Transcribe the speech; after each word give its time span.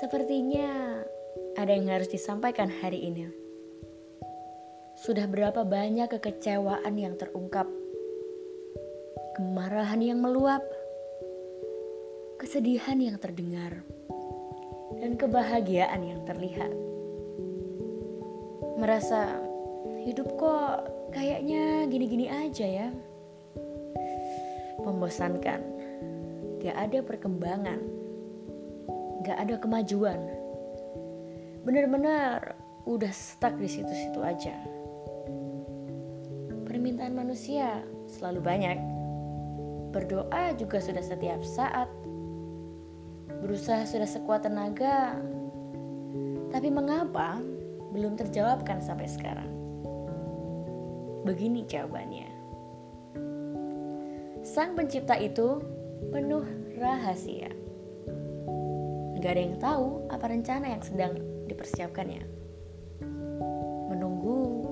Sepertinya 0.00 0.96
ada 1.60 1.76
yang 1.76 1.92
harus 1.92 2.08
disampaikan 2.08 2.72
hari 2.72 3.04
ini. 3.04 3.28
Sudah 4.96 5.28
berapa 5.28 5.60
banyak 5.60 6.08
kekecewaan 6.08 6.96
yang 6.96 7.20
terungkap, 7.20 7.68
kemarahan 9.36 10.00
yang 10.00 10.24
meluap, 10.24 10.64
kesedihan 12.40 12.96
yang 12.96 13.20
terdengar, 13.20 13.84
dan 15.04 15.20
kebahagiaan 15.20 16.00
yang 16.00 16.24
terlihat. 16.24 16.72
Merasa 18.80 19.36
hidup 20.08 20.32
kok 20.40 20.88
kayaknya 21.12 21.84
gini-gini 21.92 22.32
aja 22.32 22.64
ya. 22.64 22.88
Membosankan, 24.80 25.60
gak 26.64 26.88
ada 26.88 27.04
perkembangan, 27.04 27.99
gak 29.30 29.46
ada 29.46 29.56
kemajuan. 29.62 30.18
Bener-bener 31.62 32.58
udah 32.82 33.12
stuck 33.14 33.54
di 33.62 33.70
situ-situ 33.70 34.18
aja. 34.18 34.58
Permintaan 36.66 37.14
manusia 37.14 37.86
selalu 38.10 38.42
banyak. 38.42 38.78
Berdoa 39.94 40.50
juga 40.58 40.82
sudah 40.82 40.98
setiap 40.98 41.46
saat. 41.46 41.86
Berusaha 43.38 43.86
sudah 43.86 44.10
sekuat 44.10 44.50
tenaga. 44.50 45.14
Tapi 46.50 46.66
mengapa 46.74 47.38
belum 47.94 48.18
terjawabkan 48.18 48.82
sampai 48.82 49.06
sekarang? 49.06 49.50
Begini 51.22 51.62
jawabannya. 51.70 52.26
Sang 54.42 54.74
pencipta 54.74 55.14
itu 55.22 55.62
penuh 56.10 56.42
rahasia. 56.82 57.69
Gak 59.20 59.36
ada 59.36 59.42
yang 59.44 59.60
tahu 59.60 60.08
apa 60.08 60.32
rencana 60.32 60.72
yang 60.72 60.80
sedang 60.80 61.12
dipersiapkannya. 61.44 62.24
Menunggu 63.92 64.64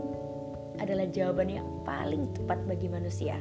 adalah 0.81 1.05
jawaban 1.13 1.53
yang 1.53 1.69
paling 1.85 2.33
tepat 2.33 2.65
bagi 2.65 2.89
manusia. 2.89 3.37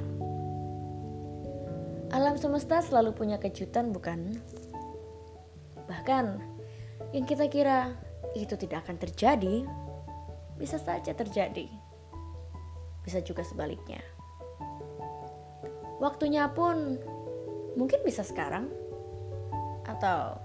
Alam 2.12 2.36
semesta 2.36 2.84
selalu 2.84 3.16
punya 3.16 3.40
kejutan, 3.40 3.96
bukan? 3.96 4.36
Bahkan 5.88 6.26
yang 7.16 7.24
kita 7.24 7.48
kira 7.48 7.96
itu 8.36 8.60
tidak 8.60 8.84
akan 8.84 9.00
terjadi, 9.00 9.64
bisa 10.60 10.76
saja 10.76 11.16
terjadi. 11.16 11.72
Bisa 13.08 13.24
juga 13.24 13.48
sebaliknya. 13.48 14.04
Waktunya 16.04 16.52
pun 16.52 17.00
mungkin 17.80 18.04
bisa 18.04 18.28
sekarang, 18.28 18.68
atau 19.88 20.36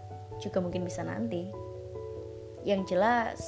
juga 0.43 0.59
mungkin 0.59 0.83
bisa 0.83 1.07
nanti. 1.07 1.47
Yang 2.67 2.95
jelas, 2.95 3.39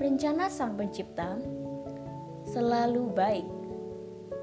rencana 0.00 0.48
Sang 0.48 0.80
Pencipta 0.80 1.36
selalu 2.48 3.12
baik, 3.12 3.48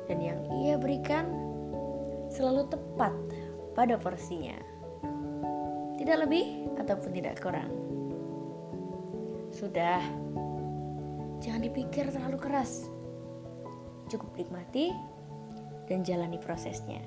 dan 0.06 0.22
yang 0.22 0.40
Ia 0.62 0.78
berikan 0.78 1.26
selalu 2.30 2.70
tepat 2.70 3.14
pada 3.74 3.98
porsinya, 3.98 4.58
tidak 5.98 6.30
lebih 6.30 6.70
ataupun 6.78 7.10
tidak 7.14 7.42
kurang. 7.42 7.74
Sudah, 9.50 10.02
jangan 11.42 11.66
dipikir 11.66 12.06
terlalu 12.14 12.38
keras, 12.38 12.86
cukup 14.10 14.30
nikmati 14.38 14.94
dan 15.90 16.06
jalani 16.06 16.38
prosesnya. 16.38 17.02